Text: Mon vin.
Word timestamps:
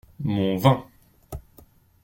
Mon 0.23 0.57
vin. 0.57 0.83